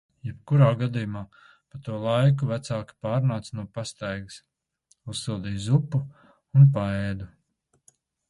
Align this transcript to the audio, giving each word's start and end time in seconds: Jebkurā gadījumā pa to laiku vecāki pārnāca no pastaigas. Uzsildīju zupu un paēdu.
Jebkurā 0.27 0.67
gadījumā 0.77 1.19
pa 1.73 1.81
to 1.87 1.97
laiku 2.05 2.49
vecāki 2.51 2.95
pārnāca 3.07 3.57
no 3.59 3.65
pastaigas. 3.77 4.39
Uzsildīju 5.15 5.61
zupu 5.69 6.01
un 6.61 6.67
paēdu. 6.79 7.29